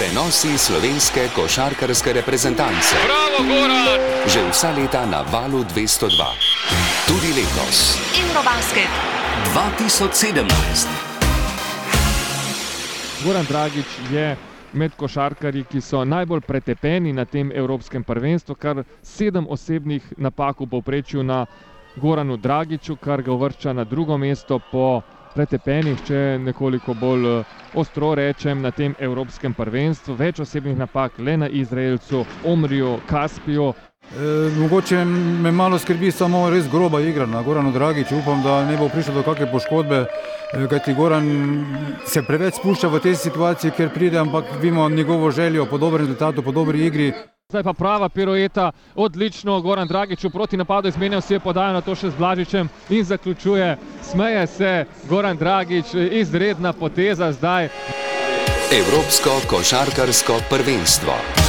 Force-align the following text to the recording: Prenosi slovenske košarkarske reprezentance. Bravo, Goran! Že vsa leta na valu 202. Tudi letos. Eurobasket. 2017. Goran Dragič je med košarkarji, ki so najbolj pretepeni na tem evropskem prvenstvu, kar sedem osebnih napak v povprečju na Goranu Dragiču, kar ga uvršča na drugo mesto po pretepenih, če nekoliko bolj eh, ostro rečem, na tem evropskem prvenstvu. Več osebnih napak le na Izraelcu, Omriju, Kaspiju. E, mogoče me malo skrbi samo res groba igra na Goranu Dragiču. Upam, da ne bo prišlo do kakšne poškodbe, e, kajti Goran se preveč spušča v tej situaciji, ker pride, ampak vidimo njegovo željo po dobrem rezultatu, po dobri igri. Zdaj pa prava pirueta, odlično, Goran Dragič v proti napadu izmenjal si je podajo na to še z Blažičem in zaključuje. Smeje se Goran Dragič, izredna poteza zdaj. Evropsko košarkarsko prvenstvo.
Prenosi 0.00 0.58
slovenske 0.58 1.28
košarkarske 1.36 2.12
reprezentance. 2.12 2.96
Bravo, 3.04 3.48
Goran! 3.48 4.00
Že 4.32 4.40
vsa 4.48 4.70
leta 4.72 5.06
na 5.06 5.20
valu 5.32 5.60
202. 5.64 6.08
Tudi 7.08 7.28
letos. 7.36 8.00
Eurobasket. 8.16 8.88
2017. 9.52 10.88
Goran 13.24 13.44
Dragič 13.44 13.86
je 14.10 14.36
med 14.72 14.96
košarkarji, 14.96 15.64
ki 15.68 15.80
so 15.84 16.04
najbolj 16.04 16.40
pretepeni 16.48 17.12
na 17.12 17.24
tem 17.24 17.52
evropskem 17.52 18.04
prvenstvu, 18.04 18.54
kar 18.54 18.84
sedem 19.02 19.44
osebnih 19.48 20.16
napak 20.16 20.60
v 20.60 20.66
povprečju 20.66 21.22
na 21.22 21.44
Goranu 21.96 22.36
Dragiču, 22.36 22.96
kar 22.96 23.22
ga 23.22 23.32
uvršča 23.32 23.72
na 23.72 23.84
drugo 23.84 24.16
mesto 24.16 24.60
po 24.72 25.02
pretepenih, 25.34 26.00
če 26.06 26.38
nekoliko 26.42 26.94
bolj 26.94 27.28
eh, 27.30 27.60
ostro 27.74 28.14
rečem, 28.14 28.62
na 28.62 28.70
tem 28.70 28.94
evropskem 28.98 29.54
prvenstvu. 29.54 30.16
Več 30.18 30.40
osebnih 30.40 30.78
napak 30.78 31.18
le 31.18 31.36
na 31.36 31.48
Izraelcu, 31.48 32.24
Omriju, 32.44 32.98
Kaspiju. 33.08 33.72
E, 34.10 34.50
mogoče 34.58 35.04
me 35.04 35.52
malo 35.52 35.78
skrbi 35.78 36.10
samo 36.10 36.50
res 36.50 36.64
groba 36.68 37.00
igra 37.00 37.26
na 37.26 37.42
Goranu 37.42 37.70
Dragiču. 37.72 38.16
Upam, 38.18 38.42
da 38.42 38.64
ne 38.66 38.76
bo 38.76 38.88
prišlo 38.88 39.14
do 39.14 39.22
kakšne 39.22 39.46
poškodbe, 39.52 40.00
e, 40.52 40.66
kajti 40.66 40.94
Goran 40.94 41.28
se 42.06 42.22
preveč 42.26 42.58
spušča 42.58 42.88
v 42.88 43.00
tej 43.00 43.14
situaciji, 43.14 43.70
ker 43.76 43.92
pride, 43.94 44.18
ampak 44.18 44.50
vidimo 44.60 44.88
njegovo 44.88 45.30
željo 45.30 45.66
po 45.66 45.78
dobrem 45.78 46.06
rezultatu, 46.06 46.42
po 46.42 46.52
dobri 46.52 46.86
igri. 46.86 47.12
Zdaj 47.50 47.62
pa 47.62 47.72
prava 47.72 48.08
pirueta, 48.08 48.70
odlično, 48.94 49.60
Goran 49.60 49.88
Dragič 49.88 50.24
v 50.24 50.30
proti 50.30 50.56
napadu 50.56 50.88
izmenjal 50.88 51.20
si 51.20 51.34
je 51.34 51.40
podajo 51.42 51.72
na 51.72 51.80
to 51.80 51.96
še 51.98 52.10
z 52.10 52.14
Blažičem 52.14 52.70
in 52.90 53.04
zaključuje. 53.04 53.76
Smeje 54.06 54.46
se 54.46 54.84
Goran 55.10 55.36
Dragič, 55.36 55.94
izredna 55.94 56.72
poteza 56.72 57.32
zdaj. 57.32 57.68
Evropsko 58.70 59.40
košarkarsko 59.50 60.40
prvenstvo. 60.50 61.39